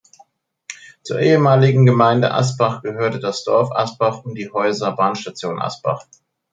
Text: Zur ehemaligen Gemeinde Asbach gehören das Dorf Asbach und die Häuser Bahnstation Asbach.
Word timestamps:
Zur 1.03 1.19
ehemaligen 1.19 1.85
Gemeinde 1.85 2.33
Asbach 2.33 2.81
gehören 2.81 3.21
das 3.21 3.43
Dorf 3.43 3.71
Asbach 3.71 4.23
und 4.25 4.33
die 4.33 4.49
Häuser 4.49 4.93
Bahnstation 4.93 5.61
Asbach. 5.61 6.07